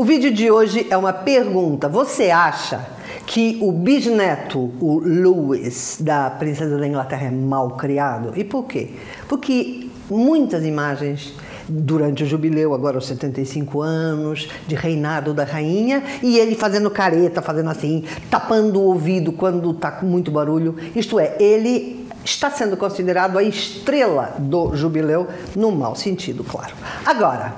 O 0.00 0.04
vídeo 0.04 0.32
de 0.32 0.50
hoje 0.50 0.86
é 0.88 0.96
uma 0.96 1.12
pergunta. 1.12 1.86
Você 1.86 2.30
acha 2.30 2.86
que 3.26 3.58
o 3.60 3.70
bisneto, 3.70 4.72
o 4.80 4.98
Louis, 4.98 5.98
da 6.00 6.30
princesa 6.30 6.78
da 6.78 6.88
Inglaterra, 6.88 7.26
é 7.26 7.30
mal 7.30 7.72
criado? 7.72 8.32
E 8.34 8.42
por 8.42 8.64
quê? 8.64 8.92
Porque 9.28 9.90
muitas 10.08 10.64
imagens 10.64 11.34
durante 11.68 12.24
o 12.24 12.26
jubileu, 12.26 12.72
agora 12.72 12.96
os 12.96 13.06
75 13.08 13.82
anos 13.82 14.48
de 14.66 14.74
reinado 14.74 15.34
da 15.34 15.44
rainha, 15.44 16.02
e 16.22 16.38
ele 16.38 16.54
fazendo 16.54 16.90
careta, 16.90 17.42
fazendo 17.42 17.68
assim, 17.68 18.04
tapando 18.30 18.80
o 18.80 18.84
ouvido 18.84 19.32
quando 19.32 19.70
está 19.70 19.90
com 19.90 20.06
muito 20.06 20.30
barulho. 20.30 20.76
Isto 20.96 21.20
é, 21.20 21.36
ele 21.38 22.08
está 22.24 22.50
sendo 22.50 22.74
considerado 22.74 23.36
a 23.36 23.42
estrela 23.42 24.34
do 24.38 24.74
jubileu, 24.74 25.28
no 25.54 25.70
mau 25.70 25.94
sentido, 25.94 26.42
claro. 26.42 26.74
Agora, 27.04 27.54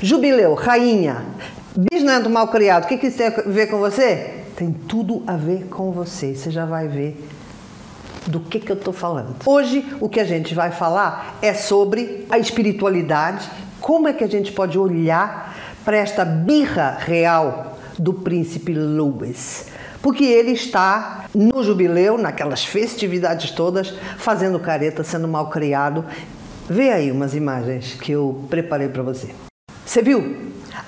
jubileu, 0.00 0.54
rainha, 0.54 1.24
bisneto 1.76 2.28
mal 2.28 2.48
criado, 2.48 2.84
o 2.84 2.86
que, 2.86 2.96
que 2.96 3.06
isso 3.06 3.18
tem 3.18 3.26
a 3.26 3.30
ver 3.30 3.68
com 3.68 3.78
você? 3.78 4.44
Tem 4.56 4.72
tudo 4.72 5.22
a 5.26 5.36
ver 5.36 5.66
com 5.66 5.90
você, 5.92 6.34
você 6.34 6.50
já 6.50 6.64
vai 6.64 6.88
ver 6.88 7.26
do 8.26 8.40
que, 8.40 8.60
que 8.60 8.70
eu 8.70 8.76
estou 8.76 8.92
falando. 8.92 9.34
Hoje, 9.46 9.86
o 10.00 10.08
que 10.08 10.20
a 10.20 10.24
gente 10.24 10.54
vai 10.54 10.70
falar 10.70 11.38
é 11.40 11.54
sobre 11.54 12.26
a 12.28 12.38
espiritualidade, 12.38 13.48
como 13.80 14.08
é 14.08 14.12
que 14.12 14.24
a 14.24 14.28
gente 14.28 14.52
pode 14.52 14.78
olhar 14.78 15.56
para 15.84 15.96
esta 15.96 16.24
birra 16.24 16.98
real 17.00 17.78
do 17.98 18.12
príncipe 18.12 18.74
Louis. 18.74 19.66
Porque 20.02 20.24
ele 20.24 20.52
está 20.52 21.26
no 21.34 21.62
jubileu, 21.62 22.16
naquelas 22.16 22.64
festividades 22.64 23.50
todas, 23.50 23.94
fazendo 24.16 24.58
careta, 24.58 25.04
sendo 25.04 25.28
mal 25.28 25.50
criado. 25.50 26.04
Vê 26.68 26.90
aí 26.90 27.12
umas 27.12 27.34
imagens 27.34 27.94
que 27.94 28.12
eu 28.12 28.44
preparei 28.48 28.88
para 28.88 29.02
você. 29.02 29.30
Você 29.84 30.00
viu? 30.00 30.36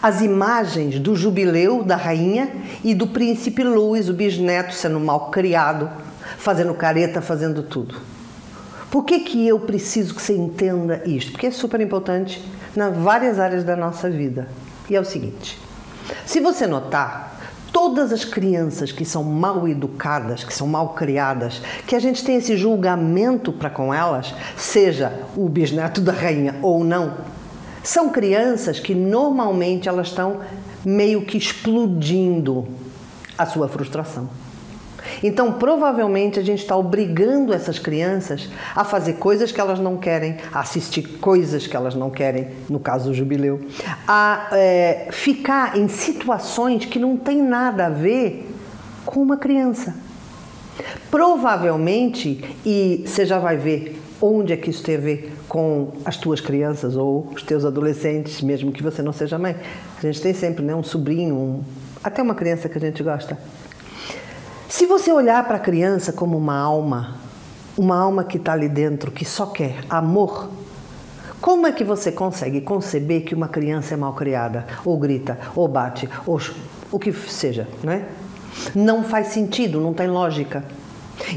As 0.03 0.21
imagens 0.21 0.99
do 0.99 1.15
jubileu 1.15 1.85
da 1.85 1.95
rainha 1.95 2.51
e 2.83 2.93
do 2.93 3.07
príncipe 3.07 3.63
Louis, 3.63 4.09
o 4.09 4.13
bisneto, 4.13 4.75
sendo 4.75 4.99
mal 4.99 5.31
criado, 5.31 5.89
fazendo 6.39 6.75
careta, 6.75 7.23
fazendo 7.23 7.63
tudo. 7.63 7.95
Por 8.91 9.05
que, 9.05 9.21
que 9.21 9.47
eu 9.47 9.61
preciso 9.61 10.13
que 10.13 10.21
você 10.21 10.35
entenda 10.37 11.03
isto? 11.07 11.31
Porque 11.31 11.47
é 11.47 11.51
super 11.53 11.81
importante 11.81 12.45
nas 12.75 12.97
várias 12.97 13.39
áreas 13.39 13.63
da 13.63 13.77
nossa 13.77 14.11
vida. 14.11 14.49
E 14.91 14.97
é 14.97 15.01
o 15.01 15.05
seguinte: 15.05 15.57
se 16.27 16.41
você 16.41 16.67
notar, 16.67 17.41
todas 17.73 18.13
as 18.13 18.25
crianças 18.25 18.93
que 18.93 19.05
são 19.05 19.23
mal 19.23 19.67
educadas, 19.69 20.45
que 20.45 20.53
são 20.53 20.67
mal 20.67 20.91
criadas, 20.91 21.63
que 21.87 21.97
a 21.97 22.01
gente 22.01 22.25
tem 22.25 22.37
esse 22.37 22.57
julgamento 22.57 23.53
para 23.53 23.71
com 23.71 23.95
elas, 23.95 24.35
seja 24.57 25.13
o 25.37 25.49
bisneto 25.49 26.01
da 26.01 26.13
rainha 26.13 26.57
ou 26.61 26.85
não, 26.85 27.15
são 27.83 28.11
crianças 28.11 28.79
que 28.79 28.95
normalmente 28.95 29.89
elas 29.89 30.09
estão 30.09 30.41
meio 30.85 31.23
que 31.23 31.37
explodindo 31.37 32.67
a 33.37 33.47
sua 33.47 33.69
frustração. 33.69 34.29
Então, 35.23 35.53
provavelmente, 35.53 36.39
a 36.39 36.43
gente 36.43 36.61
está 36.61 36.77
obrigando 36.77 37.53
essas 37.53 37.79
crianças 37.79 38.49
a 38.75 38.85
fazer 38.85 39.15
coisas 39.15 39.53
que 39.53 39.61
elas 39.61 39.79
não 39.79 39.97
querem, 39.97 40.37
a 40.53 40.61
assistir 40.61 41.03
coisas 41.19 41.67
que 41.67 41.77
elas 41.77 41.95
não 41.95 42.11
querem, 42.11 42.49
no 42.69 42.79
caso 42.79 43.09
do 43.09 43.15
jubileu, 43.15 43.61
a 44.07 44.49
é, 44.53 45.09
ficar 45.11 45.77
em 45.77 45.89
situações 45.89 46.85
que 46.85 46.99
não 46.99 47.17
tem 47.17 47.43
nada 47.43 47.87
a 47.87 47.91
ver 47.91 48.49
com 49.05 49.21
uma 49.21 49.37
criança. 49.37 49.95
Provavelmente, 51.11 52.57
e 52.65 53.05
você 53.07 53.27
já 53.27 53.39
vai 53.39 53.57
ver 53.57 54.02
onde 54.23 54.53
é 54.53 54.57
que 54.57 54.71
isso 54.71 54.85
tem 54.85 54.97
a 54.97 55.01
ver 55.01 55.37
com 55.49 55.89
as 56.05 56.17
tuas 56.17 56.41
crianças 56.41 56.97
ou 56.97 57.29
os 57.35 57.43
teus 57.43 57.65
adolescentes, 57.65 58.41
mesmo 58.41 58.71
que 58.71 58.83
você 58.83 59.03
não 59.03 59.13
seja 59.13 59.37
mãe. 59.37 59.57
A 59.99 60.01
gente 60.01 60.23
tem 60.23 60.33
sempre 60.33 60.65
né, 60.65 60.75
um 60.75 60.83
sobrinho, 60.83 61.35
um, 61.35 61.63
até 62.03 62.23
uma 62.23 62.35
criança 62.35 62.69
que 62.69 62.79
a 62.79 62.81
gente 62.81 63.03
gosta. 63.03 63.37
Se 64.69 64.87
você 64.87 65.13
olhar 65.13 65.45
para 65.47 65.57
a 65.57 65.61
criança 65.61 66.13
como 66.13 66.39
uma 66.39 66.57
alma, 66.57 67.17
uma 67.77 67.99
alma 67.99 68.23
que 68.23 68.37
está 68.37 68.53
ali 68.53 68.69
dentro, 68.69 69.11
que 69.11 69.25
só 69.25 69.47
quer 69.47 69.81
amor, 69.91 70.49
como 71.41 71.67
é 71.67 71.73
que 71.73 71.83
você 71.83 72.13
consegue 72.13 72.61
conceber 72.61 73.25
que 73.25 73.35
uma 73.35 73.49
criança 73.49 73.95
é 73.95 73.97
mal 73.97 74.13
criada, 74.15 74.65
ou 74.85 74.97
grita, 74.97 75.37
ou 75.57 75.67
bate, 75.67 76.09
ou 76.25 76.41
o 76.93 76.99
que 76.99 77.13
seja, 77.13 77.67
né? 77.83 78.07
Não 78.75 79.03
faz 79.03 79.29
sentido, 79.29 79.81
não 79.81 79.93
tem 79.93 80.07
lógica. 80.07 80.65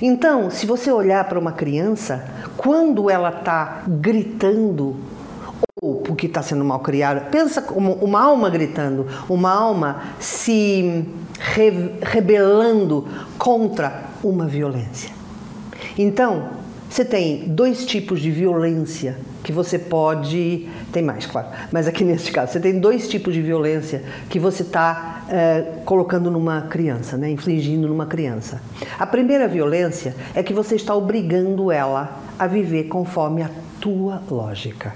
Então, 0.02 0.50
se 0.50 0.66
você 0.66 0.92
olhar 0.92 1.24
para 1.28 1.40
uma 1.40 1.52
criança, 1.52 2.24
quando 2.66 3.12
ela 3.12 3.30
está 3.30 3.84
gritando, 3.88 4.96
ou 5.80 5.98
porque 5.98 6.26
está 6.26 6.42
sendo 6.42 6.66
mal 6.66 6.80
criada, 6.80 7.22
pensa 7.30 7.62
como 7.62 7.94
uma 7.94 8.20
alma 8.20 8.50
gritando, 8.50 9.06
uma 9.30 9.52
alma 9.52 10.02
se 10.20 11.06
re, 11.40 11.92
rebelando 12.02 13.08
contra 13.38 14.06
uma 14.24 14.48
violência. 14.48 15.12
Então, 15.96 16.65
você 16.90 17.04
tem 17.04 17.48
dois 17.48 17.86
tipos 17.86 18.22
de 18.22 18.32
violência 18.32 19.18
que 19.44 19.52
você 19.52 19.78
pode. 19.78 20.70
Tem 20.92 21.04
mais, 21.04 21.26
claro, 21.26 21.48
mas 21.72 21.88
aqui 21.88 22.04
neste 22.06 22.32
caso, 22.32 22.54
você 22.54 22.60
tem 22.60 22.80
dois 22.80 23.08
tipos 23.08 23.34
de 23.34 23.42
violência 23.42 24.04
que 24.30 24.40
você 24.40 24.64
está 24.64 25.24
é, 25.30 25.80
colocando 25.86 26.32
numa 26.32 26.62
criança, 26.64 27.18
né, 27.18 27.30
infligindo 27.30 27.88
numa 27.88 28.06
criança. 28.06 28.62
A 28.98 29.06
primeira 29.06 29.48
violência 29.48 30.16
é 30.34 30.42
que 30.42 30.54
você 30.54 30.76
está 30.76 30.96
obrigando 30.96 31.72
ela 31.72 32.20
a 32.38 32.48
viver 32.48 32.86
conforme 32.86 33.42
a 33.42 33.50
tua 33.80 34.22
lógica. 34.30 34.94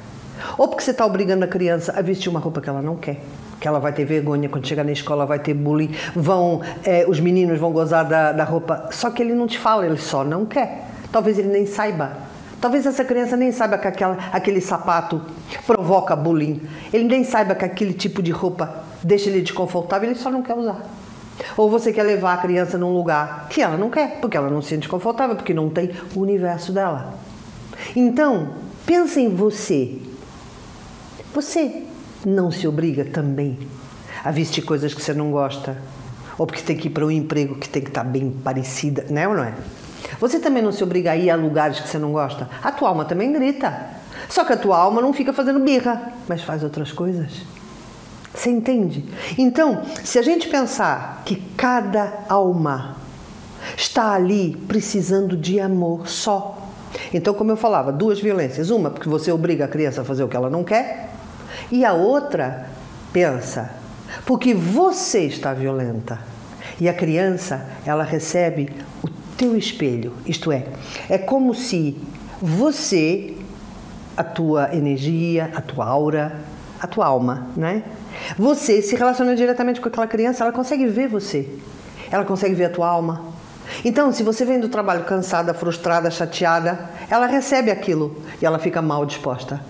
Ou 0.58 0.68
porque 0.68 0.84
você 0.84 0.92
está 0.92 1.06
obrigando 1.06 1.44
a 1.44 1.48
criança 1.48 1.94
a 1.98 2.02
vestir 2.02 2.30
uma 2.30 2.40
roupa 2.40 2.62
que 2.62 2.70
ela 2.70 2.82
não 2.82 2.96
quer 2.96 3.22
que 3.60 3.68
ela 3.68 3.80
vai 3.80 3.92
ter 3.92 4.06
vergonha 4.06 4.48
quando 4.48 4.66
chegar 4.66 4.86
na 4.86 4.92
escola, 4.92 5.26
vai 5.26 5.38
ter 5.38 5.54
bullying, 5.54 5.92
vão, 6.16 6.62
é, 6.84 7.06
os 7.08 7.20
meninos 7.20 7.60
vão 7.60 7.72
gozar 7.72 8.06
da, 8.08 8.32
da 8.32 8.44
roupa. 8.44 8.88
Só 8.92 9.12
que 9.12 9.22
ele 9.22 9.34
não 9.34 9.48
te 9.48 9.60
fala, 9.60 9.86
ele 9.86 9.98
só 9.98 10.24
não 10.24 10.46
quer. 10.46 10.89
Talvez 11.12 11.38
ele 11.38 11.50
nem 11.50 11.66
saiba. 11.66 12.18
Talvez 12.62 12.86
essa 12.86 13.06
criança 13.06 13.38
nem 13.38 13.52
saiba 13.52 13.78
que 13.78 13.88
aquela, 13.88 14.18
aquele 14.32 14.60
sapato 14.60 15.22
provoca 15.66 16.16
bullying. 16.16 16.62
Ele 16.92 17.06
nem 17.06 17.24
saiba 17.24 17.56
que 17.56 17.64
aquele 17.64 17.94
tipo 17.94 18.22
de 18.22 18.32
roupa 18.32 18.84
deixa 19.02 19.30
ele 19.30 19.42
desconfortável, 19.42 20.10
ele 20.10 20.20
só 20.20 20.30
não 20.30 20.42
quer 20.42 20.56
usar. 20.56 20.82
Ou 21.56 21.70
você 21.70 21.94
quer 21.94 22.04
levar 22.04 22.34
a 22.34 22.38
criança 22.38 22.78
num 22.78 22.94
lugar 22.94 23.48
que 23.50 23.62
ela 23.62 23.78
não 23.78 23.90
quer, 23.90 24.20
porque 24.20 24.36
ela 24.36 24.50
não 24.50 24.62
se 24.62 24.70
sente 24.70 24.90
confortável, 24.90 25.38
porque 25.38 25.54
não 25.54 25.70
tem 25.70 25.92
o 26.16 26.20
universo 26.20 26.74
dela. 26.74 27.14
Então, 27.96 28.50
pensa 28.86 29.22
em 29.22 29.34
você. 29.34 29.98
Você 31.34 31.84
não 32.26 32.52
se 32.52 32.68
obriga 32.68 33.06
também 33.06 33.58
a 34.24 34.32
vestir 34.32 34.64
coisas 34.64 34.94
que 34.94 35.02
você 35.02 35.14
não 35.14 35.32
gosta, 35.32 35.78
ou 36.38 36.46
porque 36.46 36.62
tem 36.62 36.76
que 36.76 36.88
ir 36.88 36.92
para 36.92 37.06
um 37.06 37.12
emprego 37.12 37.56
que 37.56 37.70
tem 37.70 37.82
que 37.82 37.90
estar 37.90 38.04
tá 38.04 38.10
bem 38.10 38.32
parecida, 38.44 39.06
né 39.10 39.28
ou 39.28 39.36
não 39.36 39.44
é? 39.44 39.54
Você 40.20 40.40
também 40.40 40.64
não 40.64 40.72
se 40.72 40.84
obriga 40.84 41.12
a 41.12 41.18
ir 41.18 41.30
a 41.30 41.36
lugares 41.36 41.80
que 41.80 41.88
você 41.88 41.98
não 41.98 42.12
gosta. 42.12 42.50
A 42.64 42.72
tua 42.72 42.90
alma 42.90 43.06
também 43.06 43.32
grita. 43.32 43.88
Só 44.28 44.44
que 44.44 44.54
a 44.54 44.58
tua 44.58 44.78
alma 44.78 45.02
não 45.02 45.14
fica 45.14 45.34
fazendo 45.34 45.60
birra, 45.60 46.14
mas 46.28 46.44
faz 46.44 46.64
outras 46.64 46.92
coisas. 46.92 47.32
Você 48.34 48.50
entende? 48.50 49.06
Então, 49.38 49.82
se 50.04 50.20
a 50.20 50.22
gente 50.22 50.48
pensar 50.48 51.24
que 51.26 51.36
cada 51.58 52.26
alma 52.30 52.96
está 53.76 54.14
ali 54.14 54.56
precisando 54.68 55.36
de 55.36 55.60
amor 55.60 56.08
só. 56.08 56.58
Então, 57.14 57.34
como 57.34 57.52
eu 57.52 57.58
falava, 57.58 57.92
duas 57.92 58.20
violências. 58.20 58.70
Uma, 58.70 58.90
porque 58.90 59.10
você 59.10 59.32
obriga 59.32 59.66
a 59.66 59.68
criança 59.68 60.02
a 60.02 60.06
fazer 60.06 60.24
o 60.24 60.28
que 60.28 60.36
ela 60.36 60.50
não 60.50 60.64
quer, 60.64 61.10
e 61.72 61.86
a 61.86 61.94
outra 61.94 62.68
pensa, 63.12 63.72
porque 64.26 64.54
você 64.54 65.26
está 65.26 65.54
violenta. 65.54 66.20
E 66.80 66.88
a 66.88 66.94
criança, 66.94 67.66
ela 67.86 68.04
recebe 68.04 68.72
o 69.04 69.09
teu 69.40 69.58
espelho, 69.58 70.12
isto 70.26 70.52
é, 70.52 70.66
é 71.10 71.18
como 71.18 71.56
se 71.56 71.98
você, 72.42 73.34
a 74.18 74.24
tua 74.24 74.76
energia, 74.76 75.50
a 75.56 75.62
tua 75.62 75.86
aura, 75.86 76.36
a 76.78 76.86
tua 76.86 77.06
alma, 77.06 77.48
né? 77.56 77.84
Você 78.38 78.82
se 78.82 78.98
relaciona 78.98 79.38
diretamente 79.38 79.80
com 79.80 79.88
aquela 79.88 80.08
criança, 80.08 80.44
ela 80.44 80.52
consegue 80.52 80.86
ver 80.88 81.08
você. 81.08 81.48
Ela 82.12 82.26
consegue 82.26 82.54
ver 82.54 82.66
a 82.66 82.70
tua 82.70 82.90
alma. 82.90 83.28
Então, 83.86 84.12
se 84.12 84.24
você 84.24 84.44
vem 84.44 84.60
do 84.60 84.68
trabalho 84.68 85.06
cansada, 85.06 85.54
frustrada, 85.54 86.12
chateada, 86.12 86.90
ela 87.10 87.26
recebe 87.26 87.72
aquilo 87.72 88.22
e 88.42 88.46
ela 88.46 88.60
fica 88.60 88.82
mal 88.82 89.06
disposta 89.06 89.62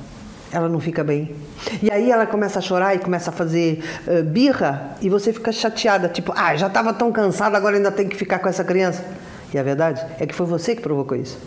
ela 0.51 0.67
não 0.67 0.79
fica 0.79 1.03
bem. 1.03 1.35
E 1.79 1.91
aí 1.91 2.11
ela 2.11 2.25
começa 2.25 2.57
a 2.57 2.61
chorar 2.61 2.95
e 2.95 2.99
começa 2.99 3.29
a 3.29 3.33
fazer 3.33 3.83
uh, 4.07 4.23
birra 4.23 4.95
e 4.99 5.07
você 5.07 5.31
fica 5.31 5.51
chateada, 5.51 6.09
tipo, 6.09 6.33
ah, 6.35 6.55
já 6.55 6.65
estava 6.65 6.91
tão 6.91 7.11
cansada, 7.11 7.55
agora 7.55 7.77
ainda 7.77 7.91
tem 7.91 8.07
que 8.07 8.15
ficar 8.15 8.39
com 8.39 8.49
essa 8.49 8.63
criança. 8.63 9.05
E 9.53 9.57
a 9.57 9.63
verdade 9.63 10.05
é 10.19 10.25
que 10.25 10.35
foi 10.35 10.45
você 10.45 10.75
que 10.75 10.81
provocou 10.81 11.17
isso. 11.17 11.37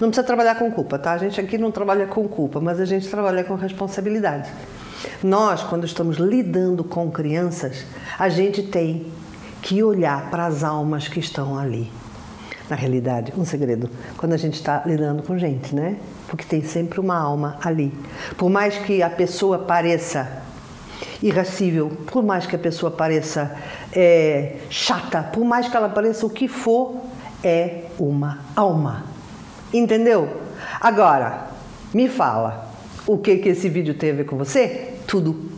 Não 0.00 0.08
precisa 0.08 0.26
trabalhar 0.26 0.56
com 0.56 0.70
culpa, 0.70 0.98
tá? 0.98 1.12
A 1.12 1.18
gente 1.18 1.40
aqui 1.40 1.56
não 1.56 1.70
trabalha 1.70 2.06
com 2.06 2.28
culpa, 2.28 2.60
mas 2.60 2.80
a 2.80 2.84
gente 2.84 3.08
trabalha 3.08 3.42
com 3.44 3.54
responsabilidade. 3.54 4.50
Nós, 5.22 5.62
quando 5.62 5.84
estamos 5.84 6.18
lidando 6.18 6.84
com 6.84 7.10
crianças, 7.10 7.84
a 8.18 8.28
gente 8.28 8.62
tem 8.62 9.06
que 9.62 9.82
olhar 9.82 10.30
para 10.30 10.46
as 10.46 10.62
almas 10.62 11.08
que 11.08 11.18
estão 11.18 11.58
ali. 11.58 11.90
Na 12.68 12.76
realidade, 12.76 13.32
um 13.36 13.44
segredo, 13.44 13.90
quando 14.16 14.32
a 14.32 14.36
gente 14.36 14.54
está 14.54 14.82
lidando 14.86 15.22
com 15.22 15.36
gente, 15.36 15.74
né? 15.74 15.96
porque 16.30 16.44
tem 16.44 16.62
sempre 16.62 17.00
uma 17.00 17.18
alma 17.18 17.58
ali. 17.62 17.92
Por 18.38 18.48
mais 18.48 18.78
que 18.78 19.02
a 19.02 19.10
pessoa 19.10 19.58
pareça 19.58 20.42
irracível, 21.20 21.90
por 22.06 22.22
mais 22.22 22.46
que 22.46 22.54
a 22.54 22.58
pessoa 22.58 22.90
pareça 22.90 23.50
é, 23.92 24.58
chata, 24.70 25.24
por 25.24 25.44
mais 25.44 25.68
que 25.68 25.76
ela 25.76 25.88
pareça 25.88 26.24
o 26.24 26.30
que 26.30 26.46
for, 26.46 26.96
é 27.42 27.84
uma 27.98 28.38
alma. 28.54 29.04
Entendeu? 29.72 30.40
Agora, 30.80 31.48
me 31.92 32.08
fala, 32.08 32.70
o 33.06 33.18
que, 33.18 33.36
que 33.36 33.48
esse 33.50 33.68
vídeo 33.68 33.94
tem 33.94 34.10
a 34.10 34.14
ver 34.14 34.24
com 34.24 34.36
você? 34.36 34.94
Tudo. 35.06 35.50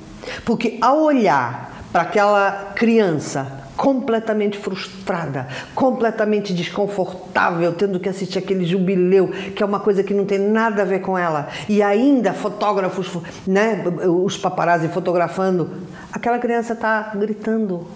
Porque 0.45 0.79
ao 0.81 1.01
olhar 1.03 1.73
para 1.93 2.03
aquela 2.03 2.73
criança 2.75 3.63
completamente 3.77 4.59
frustrada, 4.59 5.49
completamente 5.75 6.53
desconfortável, 6.55 7.73
tendo 7.73 7.99
que 7.99 8.09
assistir 8.09 8.39
aquele 8.39 8.65
jubileu, 8.65 9.29
que 9.29 9.63
é 9.63 9.67
uma 9.67 9.81
coisa 9.81 10.03
que 10.03 10.15
não 10.15 10.25
tem 10.25 10.39
nada 10.39 10.83
a 10.83 10.85
ver 10.85 11.01
com 11.01 11.19
ela, 11.19 11.49
e 11.69 11.83
ainda 11.83 12.33
fotógrafos, 12.33 13.11
né, 13.47 13.83
os 14.07 14.37
paparazzi 14.39 14.89
fotografando, 14.89 15.71
aquela 16.13 16.39
criança 16.39 16.75
está 16.75 17.13
gritando. 17.15 17.87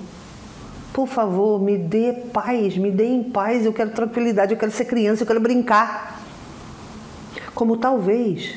Por 0.96 1.06
favor, 1.06 1.60
me 1.60 1.76
dê 1.76 2.14
paz, 2.32 2.78
me 2.78 2.90
dê 2.90 3.04
em 3.04 3.22
paz, 3.22 3.66
eu 3.66 3.72
quero 3.75 3.90
tranquilidade, 3.90 4.54
eu 4.54 4.58
quero 4.58 4.72
ser 4.72 4.87
criança, 4.87 5.25
eu 5.25 5.26
quero 5.26 5.40
brincar. 5.40 6.22
Como 7.54 7.76
talvez 7.76 8.54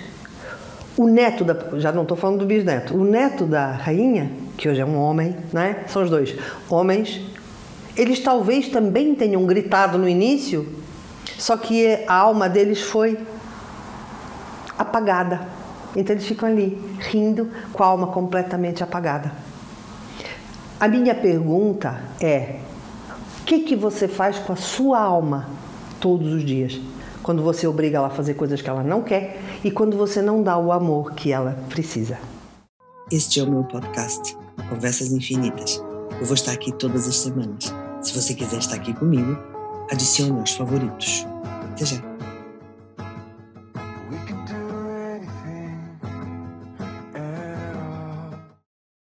o 0.96 1.06
neto 1.06 1.44
da. 1.44 1.54
Já 1.78 1.92
não 1.92 2.04
estou 2.04 2.16
falando 2.16 2.40
do 2.40 2.46
bisneto. 2.46 2.96
O 2.96 3.04
neto 3.04 3.46
da 3.46 3.74
rainha, 3.74 4.32
que 4.56 4.70
hoje 4.70 4.80
é 4.80 4.86
um 4.86 4.98
homem, 4.98 5.36
né? 5.52 5.84
São 5.90 6.02
os 6.02 6.10
dois 6.10 6.34
homens. 6.70 7.20
Eles 7.98 8.22
talvez 8.22 8.70
também 8.70 9.14
tenham 9.16 9.46
gritado 9.46 9.98
no 9.98 10.08
início, 10.08 10.66
só 11.38 11.58
que 11.58 12.06
a 12.08 12.14
alma 12.14 12.48
deles 12.48 12.82
foi 12.82 13.20
apagada. 14.78 15.42
Então 15.94 16.16
eles 16.16 16.26
ficam 16.26 16.48
ali, 16.48 16.82
rindo, 17.00 17.50
com 17.74 17.84
a 17.84 17.88
alma 17.88 18.08
completamente 18.08 18.82
apagada. 18.82 19.49
A 20.80 20.88
minha 20.88 21.14
pergunta 21.14 22.02
é: 22.22 22.60
o 23.42 23.44
que, 23.44 23.60
que 23.60 23.76
você 23.76 24.08
faz 24.08 24.40
com 24.40 24.54
a 24.54 24.56
sua 24.56 25.00
alma 25.00 25.50
todos 26.00 26.34
os 26.34 26.44
dias? 26.44 26.80
quando 27.30 27.44
você 27.44 27.68
obriga 27.68 27.98
ela 27.98 28.08
a 28.08 28.10
fazer 28.10 28.34
coisas 28.34 28.60
que 28.60 28.68
ela 28.68 28.84
não 28.84 29.04
quer 29.04 29.40
e 29.64 29.70
quando 29.70 29.96
você 29.96 30.20
não 30.20 30.42
dá 30.42 30.58
o 30.58 30.72
amor 30.72 31.14
que 31.14 31.32
ela 31.32 31.58
precisa. 31.70 32.18
Este 33.12 33.40
é 33.40 33.44
o 33.44 33.52
meu 33.52 33.64
podcast, 33.64 34.36
Conversas 34.68 35.12
Infinitas. 35.12 35.84
Eu 36.20 36.26
vou 36.26 36.34
estar 36.34 36.52
aqui 36.52 36.72
todas 36.72 37.08
as 37.08 37.18
semanas. 37.18 37.74
Se 38.02 38.20
você 38.20 38.34
quiser 38.34 38.58
estar 38.58 38.78
aqui 38.78 38.94
comigo, 38.94 39.38
adicione 39.92 40.40
aos 40.40 40.54
favoritos. 40.54 41.26
Até 41.72 41.86
já! 41.86 42.09